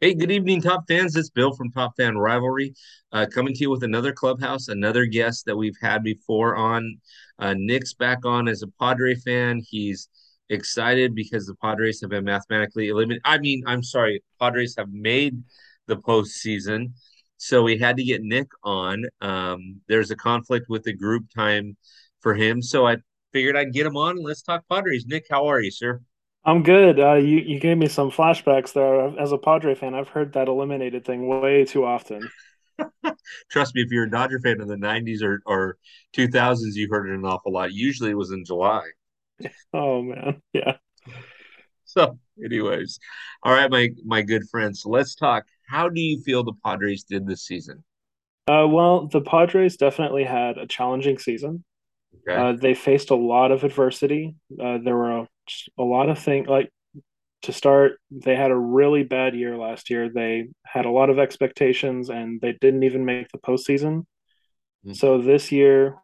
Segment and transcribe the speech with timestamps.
[0.00, 1.16] Hey, good evening, Top fans.
[1.16, 2.74] It's Bill from Top Fan Rivalry,
[3.12, 7.00] uh, coming to you with another clubhouse, another guest that we've had before on.
[7.38, 9.62] Uh, Nick's back on as a Padre fan.
[9.66, 10.08] He's
[10.50, 13.22] excited because the Padres have been mathematically eliminated.
[13.24, 15.42] I mean, I'm sorry, Padres have made
[15.86, 16.92] the postseason.
[17.38, 19.04] So we had to get Nick on.
[19.22, 21.76] Um, there's a conflict with the group time
[22.20, 22.60] for him.
[22.60, 22.98] So I
[23.32, 25.06] figured I'd get him on let's talk Padres.
[25.06, 26.02] Nick, how are you, sir?
[26.44, 27.00] I'm good.
[27.00, 29.18] Uh, you you gave me some flashbacks there.
[29.18, 32.30] As a Padre fan, I've heard that eliminated thing way too often.
[33.50, 35.78] Trust me, if you're a Dodger fan in the 90s or, or
[36.12, 37.72] 2000s, you heard it an awful lot.
[37.72, 38.82] Usually it was in July.
[39.72, 40.76] Oh man, yeah.
[41.84, 42.98] So, anyways,
[43.42, 45.44] all right, my my good friends, so let's talk.
[45.68, 47.84] How do you feel the Padres did this season?
[48.46, 51.64] Uh, well, the Padres definitely had a challenging season.
[52.28, 52.40] Okay.
[52.40, 54.36] Uh, they faced a lot of adversity.
[54.52, 55.28] Uh, there were a,
[55.78, 56.70] a lot of things like
[57.42, 58.00] to start.
[58.10, 60.08] They had a really bad year last year.
[60.08, 64.06] They had a lot of expectations, and they didn't even make the postseason.
[64.84, 64.92] Mm-hmm.
[64.94, 65.96] So this year,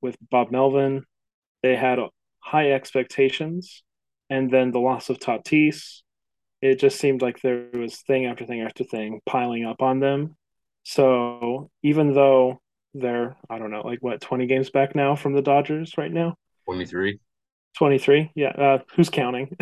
[0.00, 1.04] with Bob Melvin,
[1.62, 1.98] they had
[2.40, 3.82] high expectations,
[4.28, 6.02] and then the loss of Tatis,
[6.60, 10.36] it just seemed like there was thing after thing after thing piling up on them.
[10.82, 12.60] So even though
[12.94, 16.36] they're, I don't know, like what, 20 games back now from the Dodgers right now?
[16.66, 17.18] 23.
[17.76, 18.32] 23.
[18.34, 18.48] Yeah.
[18.48, 19.56] Uh, who's counting?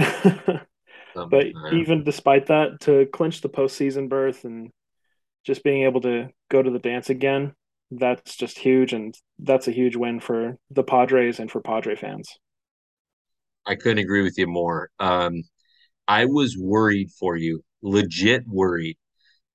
[1.14, 4.70] but even despite that, to clinch the postseason berth and
[5.44, 7.54] just being able to go to the dance again,
[7.90, 8.92] that's just huge.
[8.92, 12.28] And that's a huge win for the Padres and for Padre fans.
[13.66, 14.90] I couldn't agree with you more.
[14.98, 15.42] Um,
[16.08, 18.96] I was worried for you, legit worried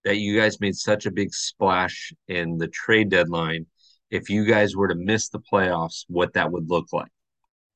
[0.03, 3.65] that you guys made such a big splash in the trade deadline.
[4.09, 7.11] If you guys were to miss the playoffs, what that would look like.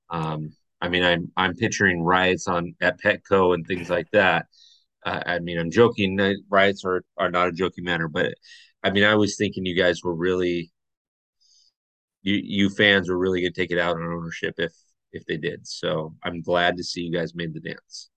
[0.10, 4.48] Um, I mean, I'm I'm picturing riots on at Petco and things like that.
[5.06, 6.20] Uh, I mean, I'm joking.
[6.50, 8.34] Riots are are not a joking matter, but
[8.84, 10.72] I mean, I was thinking you guys were really,
[12.22, 14.74] you you fans were really gonna take it out on ownership if
[15.12, 15.66] if they did.
[15.68, 18.10] So I'm glad to see you guys made the dance.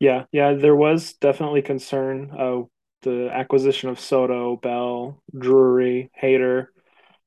[0.00, 2.30] Yeah, yeah, there was definitely concern.
[2.36, 2.62] Uh,
[3.04, 6.66] the acquisition of Soto, Bell, Drury, Hader,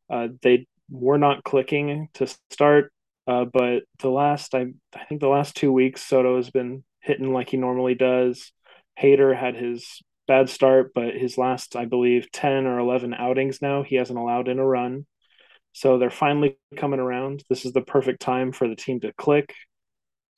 [0.10, 2.92] uh, they were not clicking to start.
[3.26, 7.34] Uh, but the last, I, I think the last two weeks, Soto has been hitting
[7.34, 8.52] like he normally does.
[9.02, 13.84] Hader had his bad start, but his last, I believe, 10 or 11 outings now,
[13.84, 15.06] he hasn't allowed in a run.
[15.74, 17.44] So they're finally coming around.
[17.50, 19.54] This is the perfect time for the team to click.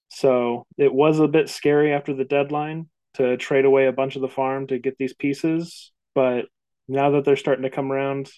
[0.10, 4.22] So it was a bit scary after the deadline to trade away a bunch of
[4.22, 5.92] the farm to get these pieces.
[6.16, 6.46] But
[6.88, 8.30] now that they're starting to come around,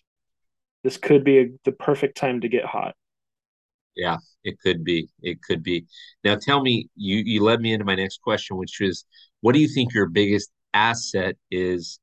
[0.84, 2.96] this could be a, the perfect time to get hot.
[3.96, 5.09] Yeah, it could be.
[5.22, 5.86] It could be.
[6.24, 9.06] Now, tell me, you you led me into my next question, which is,
[9.42, 12.00] what do you think your biggest asset is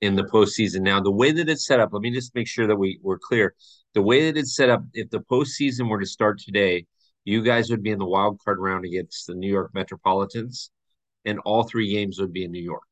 [0.00, 0.82] in the postseason?
[0.82, 3.18] Now, the way that it's set up, let me just make sure that we we're
[3.18, 3.54] clear.
[3.94, 6.86] The way that it's set up, if the postseason were to start today,
[7.24, 10.70] you guys would be in the wild card round against the New York Metropolitans,
[11.28, 12.82] and all three games would be in New York.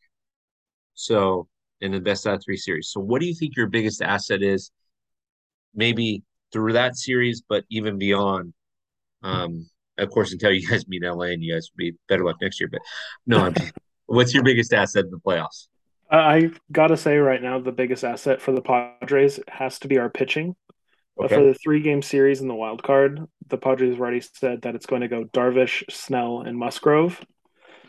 [0.95, 1.49] So,
[1.81, 2.91] in the best out of three series.
[2.91, 4.71] So, what do you think your biggest asset is?
[5.75, 8.55] Maybe through that series, but even beyond.
[9.23, 12.37] Um, of course, until you guys meet LA and you guys will be better luck
[12.41, 12.69] next year.
[12.71, 12.81] But
[13.27, 13.53] no,
[14.07, 15.69] what's your biggest asset in the playoffs?
[16.09, 20.09] I gotta say right now, the biggest asset for the Padres has to be our
[20.09, 20.55] pitching.
[21.19, 21.35] Okay.
[21.35, 24.75] For the three game series in the wild card, the Padres have already said that
[24.75, 27.25] it's going to go Darvish, Snell, and Musgrove.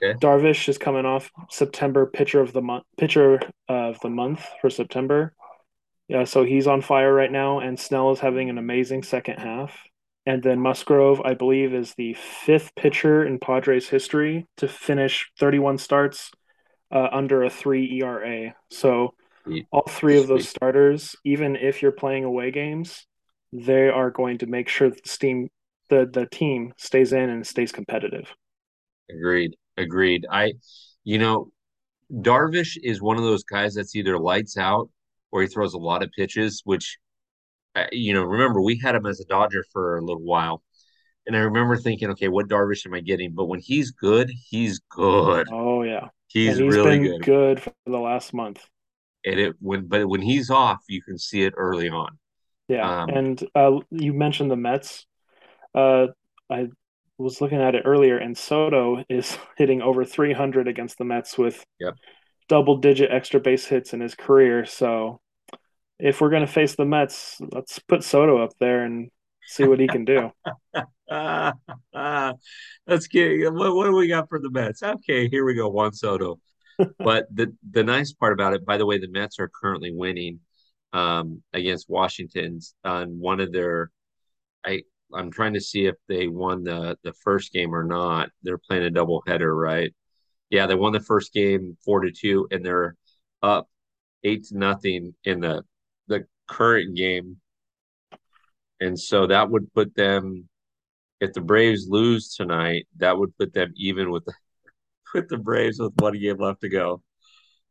[0.02, 0.18] Okay.
[0.20, 5.34] Darvish is coming off September pitcher of the month pitcher of the month for September.
[6.08, 9.78] Yeah, so he's on fire right now, and Snell is having an amazing second half.
[10.26, 15.78] And then Musgrove, I believe, is the fifth pitcher in Padres history to finish 31
[15.78, 16.32] starts
[16.92, 18.54] uh, under a three ERA.
[18.70, 19.14] So
[19.72, 23.06] all three of those starters, even if you're playing away games,
[23.54, 25.50] they are going to make sure the steam
[25.90, 28.34] the the team stays in and stays competitive.
[29.10, 29.56] Agreed.
[29.78, 30.26] Agreed.
[30.32, 30.54] I,
[31.04, 31.52] you know,
[32.12, 34.90] Darvish is one of those guys that's either lights out
[35.32, 36.98] or he throws a lot of pitches, which,
[37.76, 40.64] uh, you know, remember we had him as a Dodger for a little while.
[41.26, 43.34] And I remember thinking, okay, what Darvish am I getting?
[43.34, 45.48] But when he's good, he's good.
[45.52, 47.22] Oh yeah, he's, he's really good.
[47.22, 48.66] Good for the last month.
[49.26, 52.18] And it when but when he's off, you can see it early on.
[52.70, 55.06] Yeah, um, and uh, you mentioned the Mets.
[55.76, 56.08] Uh,
[56.50, 56.68] I
[57.18, 61.66] was looking at it earlier, and Soto is hitting over 300 against the Mets with
[61.80, 61.96] yep
[62.48, 64.66] double digit extra base hits in his career.
[64.66, 65.20] So
[66.00, 69.10] if we're going to face the Mets, let's put Soto up there and
[69.46, 70.32] see what he can do.
[71.10, 71.52] uh,
[71.94, 72.34] uh,
[72.86, 74.84] let's get what, what do we got for the Mets?
[74.84, 75.70] Okay, here we go.
[75.70, 76.40] Juan Soto.
[77.00, 80.40] but the the nice part about it, by the way, the Mets are currently winning
[80.94, 83.92] um, against Washington on one of their.
[84.64, 88.30] I I'm trying to see if they won the the first game or not.
[88.44, 89.94] They're playing a double header, right?
[90.50, 92.96] Yeah, they won the first game four to two, and they're
[93.44, 93.70] up
[94.24, 95.64] eight to nothing in the
[96.08, 97.38] the current game.
[98.80, 100.50] And so that would put them
[101.20, 104.34] if the Braves lose tonight, that would put them even with the
[105.14, 107.04] with the Braves with one game left to go.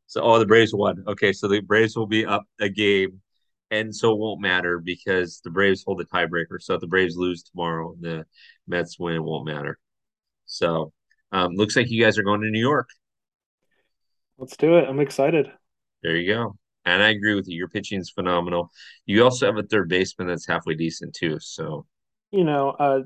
[0.06, 1.04] So oh the Braves won.
[1.08, 3.20] Okay, so the Braves will be up a game
[3.70, 6.60] and so it won't matter because the Braves hold the tiebreaker.
[6.60, 8.26] So if the Braves lose tomorrow and the
[8.66, 9.78] Mets win, it won't matter.
[10.46, 10.92] So
[11.32, 12.88] um, looks like you guys are going to New York.
[14.38, 14.88] Let's do it.
[14.88, 15.50] I'm excited.
[16.02, 16.56] There you go.
[16.84, 17.56] And I agree with you.
[17.56, 18.70] Your pitching is phenomenal.
[19.06, 21.38] You also have a third baseman that's halfway decent too.
[21.40, 21.86] So,
[22.30, 23.00] you know, uh,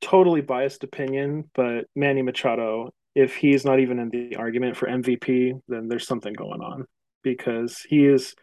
[0.00, 5.60] totally biased opinion, but Manny Machado, if he's not even in the argument for MVP,
[5.66, 6.84] then there's something going on
[7.22, 8.34] because he is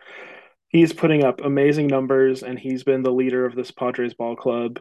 [0.72, 4.80] he's putting up amazing numbers and he's been the leader of this Padres ball club.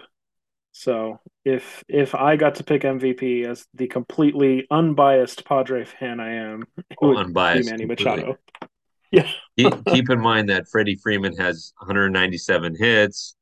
[0.73, 6.35] So if if I got to pick MVP as the completely unbiased Padre fan I
[6.35, 8.39] am, it oh, would unbiased, be Manny Machado.
[9.13, 9.29] Yeah.
[9.59, 13.35] keep, keep in mind that Freddie Freeman has 197 hits,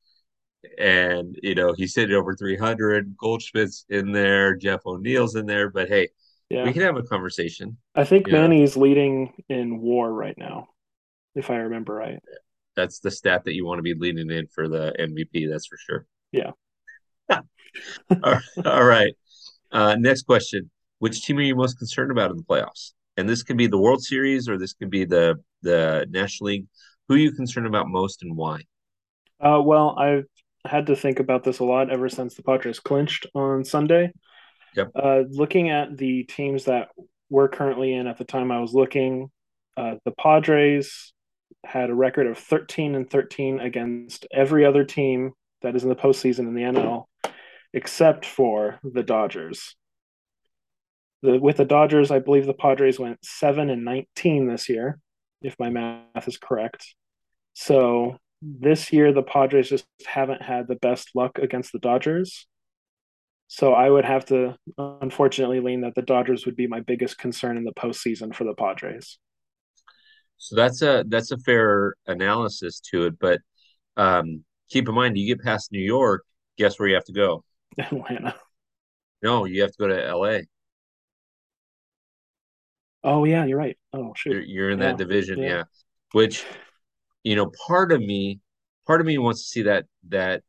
[0.78, 3.14] and you know he's hitting over 300.
[3.18, 6.08] Goldschmidt's in there, Jeff McNeil's in there, but hey,
[6.48, 6.64] yeah.
[6.64, 7.76] we can have a conversation.
[7.94, 8.82] I think Manny's know.
[8.84, 10.68] leading in WAR right now
[11.38, 12.18] if I remember right.
[12.76, 15.50] That's the stat that you want to be leaning in for the MVP.
[15.50, 16.06] That's for sure.
[16.32, 16.50] Yeah.
[18.64, 19.14] all right.
[19.70, 22.92] Uh, next question: Which team are you most concerned about in the playoffs?
[23.16, 26.66] And this can be the World Series, or this could be the the National League.
[27.08, 28.60] Who are you concerned about most, and why?
[29.40, 30.24] Uh, well, I've
[30.64, 34.12] had to think about this a lot ever since the Padres clinched on Sunday.
[34.76, 34.90] Yep.
[34.94, 36.88] Uh, looking at the teams that
[37.30, 39.30] we're currently in at the time I was looking,
[39.76, 41.12] uh, the Padres,
[41.64, 45.96] had a record of 13 and 13 against every other team that is in the
[45.96, 47.04] postseason in the NL,
[47.72, 49.74] except for the Dodgers.
[51.22, 54.98] The, with the Dodgers, I believe the Padres went 7 and 19 this year,
[55.42, 56.94] if my math is correct.
[57.54, 62.46] So this year, the Padres just haven't had the best luck against the Dodgers.
[63.48, 67.56] So I would have to, unfortunately, lean that the Dodgers would be my biggest concern
[67.56, 69.18] in the postseason for the Padres.
[70.38, 73.18] So that's a that's a fair analysis to it.
[73.18, 73.40] But
[73.96, 76.24] um, keep in mind, you get past New York,
[76.56, 77.44] guess where you have to go?
[77.78, 78.34] Atlanta.
[79.22, 80.46] No, you have to go to L.A.
[83.02, 83.76] Oh yeah, you're right.
[83.92, 84.86] Oh shoot, you're, you're in yeah.
[84.86, 85.48] that division, yeah.
[85.48, 85.62] yeah.
[86.12, 86.44] Which,
[87.24, 88.40] you know, part of me,
[88.86, 90.42] part of me wants to see that that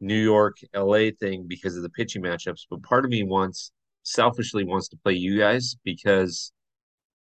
[0.00, 1.10] New York L.A.
[1.10, 5.12] thing because of the pitching matchups, but part of me wants selfishly wants to play
[5.12, 6.52] you guys because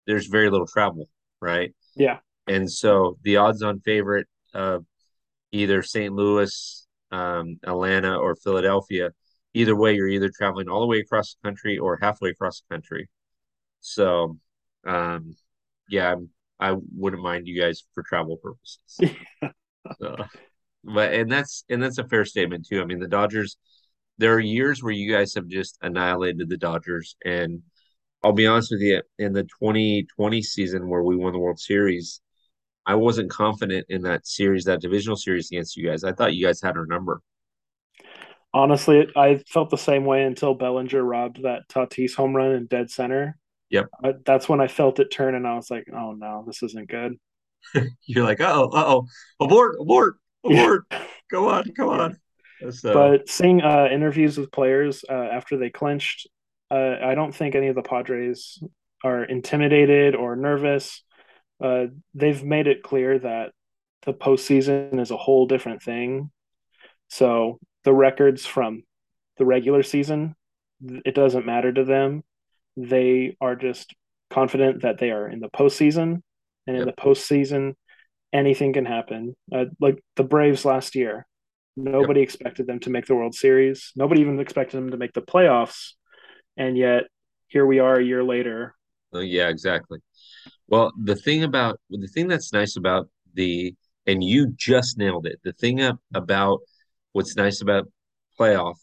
[0.07, 1.09] there's very little travel,
[1.41, 1.73] right?
[1.95, 2.19] Yeah.
[2.47, 4.85] And so the odds on favorite of
[5.51, 6.13] either St.
[6.13, 9.11] Louis, um, Atlanta, or Philadelphia,
[9.53, 12.75] either way, you're either traveling all the way across the country or halfway across the
[12.75, 13.09] country.
[13.81, 14.37] So,
[14.85, 15.35] um,
[15.89, 16.15] yeah,
[16.59, 19.17] I wouldn't mind you guys for travel purposes.
[19.99, 20.15] so,
[20.83, 22.81] but and that's and that's a fair statement too.
[22.81, 23.57] I mean, the Dodgers.
[24.17, 27.63] There are years where you guys have just annihilated the Dodgers, and
[28.23, 32.21] I'll be honest with you, in the 2020 season where we won the World Series,
[32.85, 36.03] I wasn't confident in that series, that divisional series against you guys.
[36.03, 37.21] I thought you guys had our number.
[38.53, 42.91] Honestly, I felt the same way until Bellinger robbed that Tatis home run in dead
[42.91, 43.37] center.
[43.69, 43.87] Yep.
[44.03, 46.89] I, that's when I felt it turn, and I was like, "Oh no, this isn't
[46.89, 47.17] good."
[48.05, 49.07] You're like, "Oh, oh,
[49.39, 50.85] abort, abort, abort!
[50.91, 51.03] Yeah.
[51.31, 52.17] Go on, go on."
[52.71, 52.93] So.
[52.93, 56.27] But seeing uh, interviews with players uh, after they clinched,
[56.71, 58.63] uh, I don't think any of the Padres
[59.03, 61.03] are intimidated or nervous.
[61.61, 63.51] Uh, they've made it clear that
[64.03, 66.31] the postseason is a whole different thing.
[67.09, 68.83] So the records from
[69.37, 70.35] the regular season,
[70.81, 72.23] it doesn't matter to them.
[72.77, 73.93] They are just
[74.29, 76.21] confident that they are in the postseason,
[76.65, 77.75] and in the postseason,
[78.31, 79.35] anything can happen.
[79.53, 81.27] Uh, like the Braves last year,
[81.75, 82.29] nobody yep.
[82.29, 83.91] expected them to make the World Series.
[83.95, 85.93] Nobody even expected them to make the playoffs
[86.57, 87.03] and yet
[87.47, 88.75] here we are a year later.
[89.13, 89.99] Oh, yeah, exactly.
[90.67, 93.75] Well, the thing about the thing that's nice about the
[94.07, 95.39] and you just nailed it.
[95.43, 95.81] The thing
[96.13, 96.59] about
[97.11, 97.87] what's nice about
[98.39, 98.77] playoff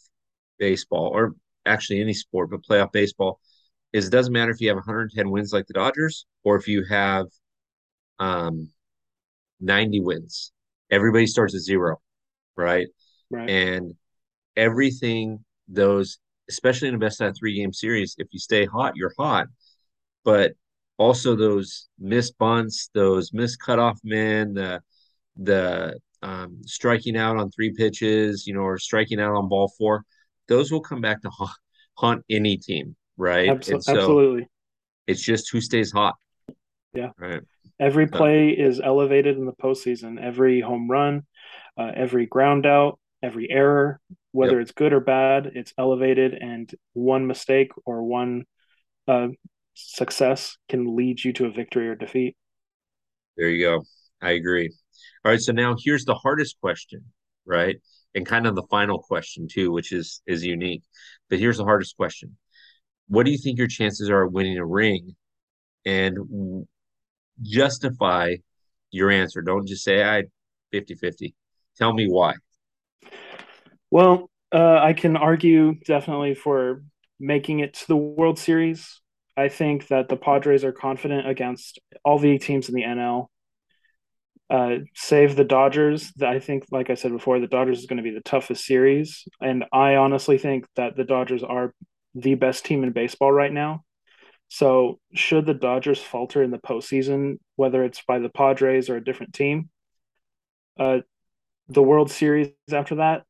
[0.59, 1.35] baseball or
[1.67, 3.41] actually any sport, but playoff baseball
[3.93, 6.85] is it doesn't matter if you have 110 wins like the Dodgers or if you
[6.85, 7.27] have
[8.19, 8.71] um
[9.61, 10.53] 90 wins.
[10.91, 12.01] Everybody starts at zero,
[12.57, 12.89] right?
[13.31, 13.51] Right.
[13.51, 13.95] And
[14.57, 19.13] everything those especially in a best of three game series, if you stay hot, you're
[19.19, 19.47] hot.
[20.25, 20.53] But
[20.99, 24.83] also those missed bunts, those missed cutoff men, the
[25.37, 30.05] the um, striking out on three pitches, you know, or striking out on ball four,
[30.49, 31.51] those will come back to haunt,
[31.95, 33.49] haunt any team, right?
[33.51, 34.49] Absol- so absolutely.
[35.07, 36.17] It's just who stays hot.
[36.93, 37.11] Yeah.
[37.17, 37.41] Right.
[37.81, 40.21] Every play is elevated in the postseason.
[40.21, 41.23] Every home run,
[41.79, 44.01] uh, every ground out, every error,
[44.33, 44.63] whether yep.
[44.63, 48.45] it's good or bad, it's elevated, and one mistake or one
[49.07, 49.29] uh,
[49.75, 52.37] success can lead you to a victory or defeat.
[53.37, 53.85] There you go.
[54.21, 54.71] I agree.
[55.25, 55.41] All right.
[55.41, 57.05] So now here's the hardest question,
[57.47, 57.77] right?
[58.15, 60.83] And kind of the final question too, which is is unique.
[61.31, 62.37] But here's the hardest question.
[63.07, 65.15] What do you think your chances are of winning a ring?
[65.87, 66.67] And
[67.43, 68.35] justify
[68.91, 69.41] your answer.
[69.43, 70.25] Don't just say I
[70.75, 71.35] 50-50.
[71.77, 72.35] Tell me why.
[73.91, 76.83] Well, uh, I can argue definitely for
[77.21, 79.01] making it to the World Series.
[79.37, 83.31] I think that the Padres are confident against all the teams in the NL.
[84.51, 86.13] Uh, save the Dodgers.
[86.23, 89.25] I think, like I said before, the Dodgers is going to be the toughest series,
[89.41, 91.75] and I honestly think that the Dodgers are
[92.15, 93.85] the best team in baseball right now.
[94.49, 99.05] So, should the Dodgers falter in the postseason, whether it's by the Padres or a
[99.05, 99.71] different team,
[100.79, 101.01] uh,
[101.69, 103.25] the World Series after that,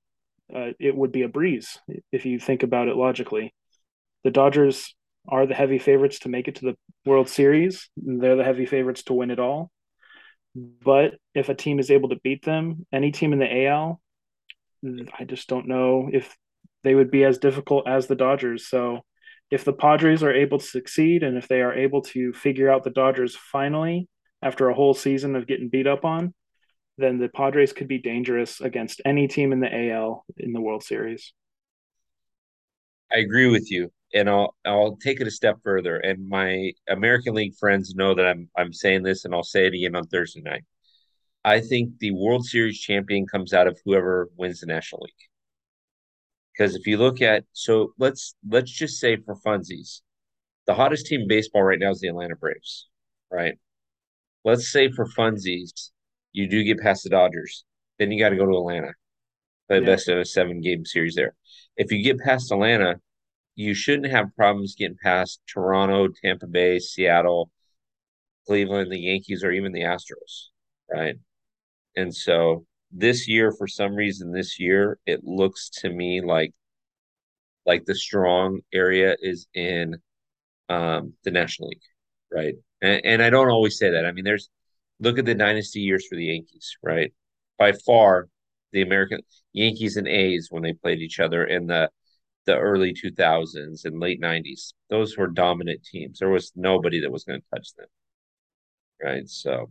[0.54, 1.78] uh, it would be a breeze
[2.12, 3.54] if you think about it logically.
[4.24, 4.94] The Dodgers
[5.28, 7.88] are the heavy favorites to make it to the World Series.
[7.96, 9.70] They're the heavy favorites to win it all.
[10.54, 14.00] But if a team is able to beat them, any team in the AL,
[15.18, 16.36] I just don't know if
[16.82, 18.68] they would be as difficult as the Dodgers.
[18.68, 19.02] So
[19.50, 22.84] if the Padres are able to succeed and if they are able to figure out
[22.84, 24.08] the Dodgers finally
[24.42, 26.34] after a whole season of getting beat up on,
[26.98, 30.82] then the Padres could be dangerous against any team in the AL in the World
[30.82, 31.32] Series.
[33.10, 35.96] I agree with you, and I'll I'll take it a step further.
[35.96, 39.74] And my American League friends know that I'm I'm saying this, and I'll say it
[39.74, 40.64] again on Thursday night.
[41.44, 45.12] I think the World Series champion comes out of whoever wins the National League.
[46.52, 50.00] Because if you look at so let's let's just say for funsies,
[50.66, 52.88] the hottest team in baseball right now is the Atlanta Braves,
[53.30, 53.54] right?
[54.44, 55.90] Let's say for funsies,
[56.32, 57.64] you do get past the Dodgers,
[57.98, 58.92] then you got to go to Atlanta,
[59.68, 59.86] play yeah.
[59.86, 61.34] best of a seven game series there.
[61.76, 63.00] If you get past Atlanta,
[63.54, 67.50] you shouldn't have problems getting past Toronto, Tampa Bay, Seattle,
[68.46, 70.48] Cleveland, the Yankees, or even the Astros,
[70.90, 71.16] right?
[71.96, 76.52] And so this year, for some reason, this year it looks to me like
[77.66, 79.96] like the strong area is in
[80.70, 81.82] um, the National League,
[82.32, 82.54] right?
[82.80, 84.06] And, and I don't always say that.
[84.06, 84.48] I mean, there's
[85.00, 87.12] look at the dynasty years for the Yankees, right?
[87.58, 88.28] By far,
[88.72, 89.20] the American
[89.52, 91.90] Yankees and A's when they played each other in the
[92.48, 94.72] the early 2000s and late 90s.
[94.88, 96.18] Those were dominant teams.
[96.18, 97.86] There was nobody that was going to touch them.
[99.02, 99.28] Right?
[99.28, 99.70] So,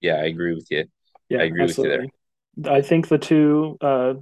[0.00, 0.86] yeah, I agree with you.
[1.28, 1.98] Yeah, I agree absolutely.
[1.98, 2.10] with
[2.56, 2.72] you there.
[2.72, 4.14] I think the two uh,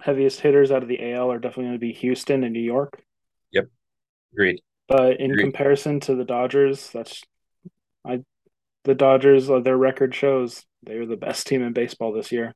[0.00, 3.02] heaviest hitters out of the AL are definitely going to be Houston and New York.
[3.52, 3.66] Yep.
[4.32, 4.62] Agreed.
[4.88, 5.42] But in Agreed.
[5.42, 7.22] comparison to the Dodgers, that's
[8.04, 8.20] I
[8.84, 12.54] the Dodgers, uh, their record shows they are the best team in baseball this year.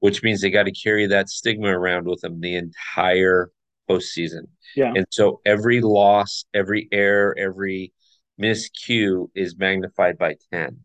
[0.00, 3.50] Which means they got to carry that stigma around with them the entire
[3.88, 4.46] postseason.
[4.74, 4.92] Yeah.
[4.96, 7.92] And so every loss, every error, every
[8.40, 10.78] miscue is magnified by 10.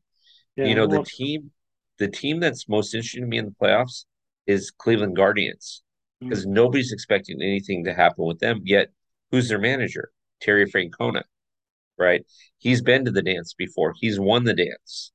[0.58, 1.52] Yeah, you know, the team
[1.98, 4.04] the team that's most interesting to me in the playoffs
[4.48, 5.82] is Cleveland Guardians
[6.20, 6.54] because mm-hmm.
[6.54, 8.62] nobody's expecting anything to happen with them.
[8.64, 8.90] Yet,
[9.32, 10.12] who's their manager?
[10.42, 11.24] Terry Francona
[11.98, 12.26] right?
[12.58, 13.94] He's been to the dance before.
[14.00, 15.12] He's won the dance.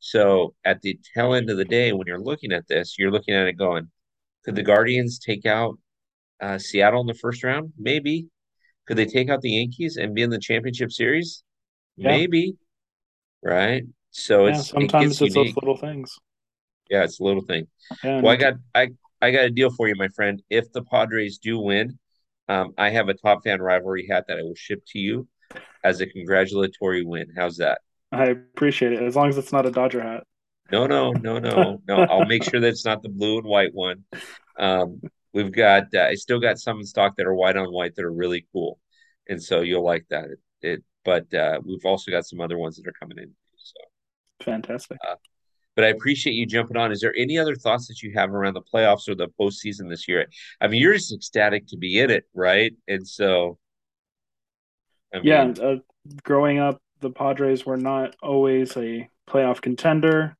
[0.00, 3.34] So at the tail end of the day, when you're looking at this, you're looking
[3.34, 3.90] at it going,
[4.44, 5.78] could the Guardians take out
[6.40, 7.72] uh, Seattle in the first round?
[7.76, 8.28] Maybe.
[8.86, 11.42] Could they take out the Yankees and be in the championship series?
[11.96, 12.10] Yeah.
[12.10, 12.56] Maybe.
[13.42, 13.82] Right.
[14.10, 16.16] So yeah, it's sometimes it it's those little things.
[16.88, 17.66] Yeah, it's a little thing.
[18.02, 18.88] Yeah, well, I got I
[19.20, 20.42] I got a deal for you, my friend.
[20.48, 21.98] If the Padres do win,
[22.48, 25.28] um, I have a top fan rivalry hat that I will ship to you
[25.84, 27.28] as a congratulatory win.
[27.36, 27.80] How's that?
[28.12, 30.24] I appreciate it as long as it's not a Dodger hat.
[30.70, 31.96] No, no, no, no, no.
[31.96, 34.04] I'll make sure that it's not the blue and white one.
[34.58, 35.00] Um,
[35.32, 38.04] we've got uh, I still got some in stock that are white on white that
[38.04, 38.78] are really cool,
[39.28, 40.24] and so you'll like that.
[40.24, 43.32] It, it but uh, we've also got some other ones that are coming in.
[43.56, 43.74] So
[44.44, 44.98] fantastic.
[45.08, 45.14] Uh,
[45.74, 46.90] but I appreciate you jumping on.
[46.90, 50.08] Is there any other thoughts that you have around the playoffs or the postseason this
[50.08, 50.26] year?
[50.60, 52.72] I mean, you're just ecstatic to be in it, right?
[52.88, 53.58] And so
[55.12, 55.76] I mean, yeah, uh,
[56.22, 60.36] growing up, the Padres were not always a playoff contender.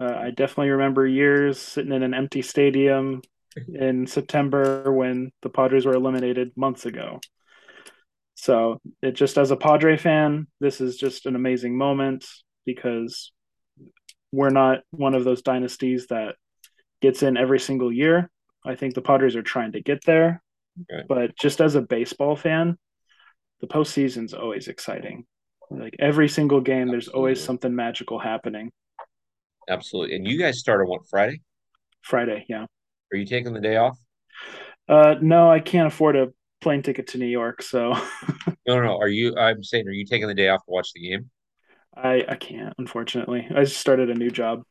[0.00, 3.22] Uh, I definitely remember years sitting in an empty stadium
[3.72, 7.20] in September when the Padres were eliminated months ago.
[8.34, 12.26] So it just as a Padre fan, this is just an amazing moment
[12.64, 13.30] because
[14.32, 16.34] we're not one of those dynasties that
[17.00, 18.30] gets in every single year.
[18.64, 20.42] I think the Padres are trying to get there.
[20.90, 21.04] Okay.
[21.08, 22.78] But just as a baseball fan,
[23.62, 25.24] the postseason's always exciting.
[25.70, 26.92] Like every single game, Absolutely.
[26.92, 28.70] there's always something magical happening.
[29.70, 30.16] Absolutely.
[30.16, 31.40] And you guys start on what Friday?
[32.02, 32.66] Friday, yeah.
[33.12, 33.96] Are you taking the day off?
[34.88, 36.28] Uh, no, I can't afford a
[36.60, 37.62] plane ticket to New York.
[37.62, 37.94] So.
[38.66, 38.98] no, no.
[38.98, 39.36] Are you?
[39.36, 41.30] I'm saying, are you taking the day off to watch the game?
[41.94, 43.46] I I can't, unfortunately.
[43.54, 44.62] I just started a new job.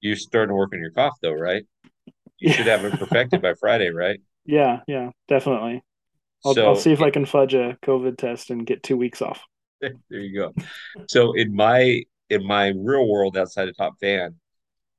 [0.00, 1.64] You're starting to work on your cough, though, right?
[2.38, 2.52] You yeah.
[2.52, 4.20] should have it perfected by Friday, right?
[4.46, 5.84] Yeah, yeah, definitely.
[6.44, 9.22] I'll, so, I'll see if I can fudge a COVID test and get two weeks
[9.22, 9.42] off.
[10.10, 10.52] There you go.
[11.08, 14.34] So in my in my real world outside of Top Fan,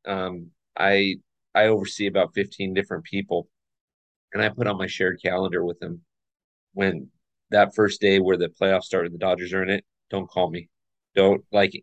[0.07, 1.17] um, I
[1.53, 3.47] I oversee about 15 different people
[4.33, 6.01] and I put on my shared calendar with them
[6.73, 7.09] when
[7.51, 10.49] that first day where the playoffs start and the Dodgers are in it, don't call
[10.49, 10.69] me.
[11.15, 11.73] Don't like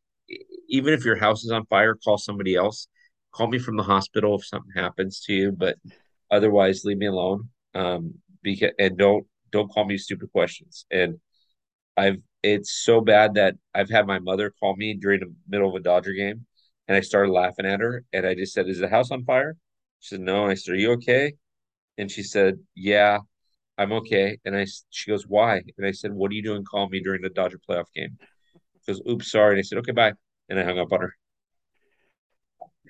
[0.69, 2.89] even if your house is on fire, call somebody else.
[3.33, 5.77] Call me from the hospital if something happens to you, but
[6.31, 7.51] otherwise leave me alone.
[7.75, 10.87] Um because and don't don't call me stupid questions.
[10.91, 11.19] And
[11.97, 15.75] I've it's so bad that I've had my mother call me during the middle of
[15.75, 16.47] a Dodger game
[16.87, 19.57] and I started laughing at her and I just said, Is the house on fire?
[20.01, 20.45] She said, No.
[20.45, 21.35] And I said, Are you okay?
[21.99, 23.19] And she said, Yeah,
[23.77, 24.39] I'm okay.
[24.45, 25.63] And I she goes, Why?
[25.77, 28.17] And I said, What are you doing calling me during the Dodger playoff game?
[28.87, 29.55] She goes, Oops, sorry.
[29.55, 30.13] And I said, Okay, bye.
[30.49, 31.15] And I hung up on her.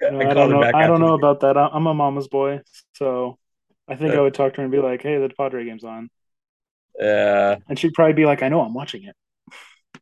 [0.01, 0.63] No, I, I don't know.
[0.63, 1.57] I don't know about that.
[1.57, 2.61] I'm a mama's boy,
[2.95, 3.37] so
[3.89, 5.83] I think uh, I would talk to her and be like, "Hey, the Padre game's
[5.83, 6.09] on."
[6.99, 7.57] Yeah.
[7.57, 9.15] Uh, and she'd probably be like, "I know, I'm watching it."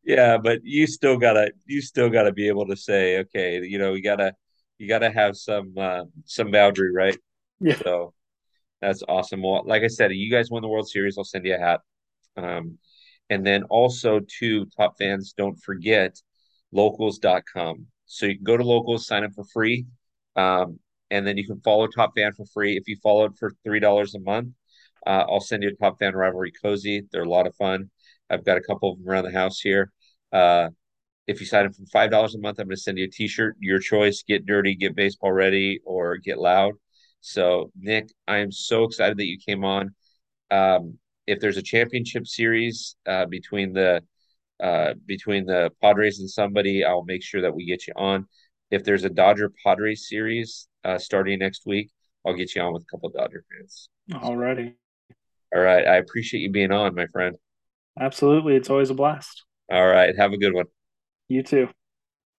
[0.04, 3.94] Yeah, but you still gotta, you still gotta be able to say, okay, you know,
[3.94, 4.34] you gotta,
[4.78, 7.16] you gotta have some, uh, some boundary, right?
[7.60, 7.76] Yeah.
[7.76, 8.14] So
[8.80, 9.42] that's awesome.
[9.42, 11.18] Well, like I said, you guys won the World Series.
[11.18, 11.80] I'll send you a hat.
[12.36, 12.78] Um,
[13.30, 16.20] and then also, to top fans, don't forget
[16.70, 17.86] locals.com.
[18.06, 19.86] So you can go to locals, sign up for free.
[20.36, 20.78] Um,
[21.10, 22.76] and then you can follow Top Fan for free.
[22.76, 24.50] If you follow it for $3 a month,
[25.06, 27.02] uh, I'll send you a Top Fan Rivalry Cozy.
[27.12, 27.90] They're a lot of fun.
[28.28, 29.92] I've got a couple of them around the house here.
[30.32, 30.70] Uh,
[31.26, 33.28] if you sign up for $5 a month, I'm going to send you a t
[33.28, 33.56] shirt.
[33.60, 36.74] Your choice get dirty, get baseball ready, or get loud.
[37.20, 39.94] So, Nick, I am so excited that you came on.
[40.50, 44.02] Um, if there's a championship series uh, between the
[44.62, 48.26] uh, between the Padres and somebody, I'll make sure that we get you on.
[48.70, 51.90] If there's a Dodger Padres series uh, starting next week,
[52.24, 53.88] I'll get you on with a couple of Dodger fans.
[54.12, 54.74] Alrighty.
[55.56, 55.88] All right.
[55.88, 57.34] I appreciate you being on, my friend.
[57.98, 58.56] Absolutely.
[58.56, 59.44] It's always a blast.
[59.72, 60.14] All right.
[60.14, 60.66] Have a good one.
[61.28, 61.68] You too.